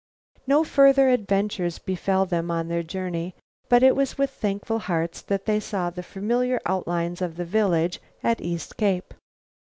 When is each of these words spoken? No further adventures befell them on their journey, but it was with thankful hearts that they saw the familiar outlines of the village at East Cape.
No 0.47 0.63
further 0.63 1.09
adventures 1.09 1.77
befell 1.77 2.25
them 2.25 2.49
on 2.49 2.69
their 2.69 2.81
journey, 2.81 3.35
but 3.69 3.83
it 3.83 3.95
was 3.95 4.17
with 4.17 4.31
thankful 4.31 4.79
hearts 4.79 5.21
that 5.21 5.45
they 5.45 5.59
saw 5.59 5.91
the 5.91 6.01
familiar 6.01 6.59
outlines 6.65 7.21
of 7.21 7.37
the 7.37 7.45
village 7.45 8.01
at 8.23 8.41
East 8.41 8.77
Cape. 8.77 9.13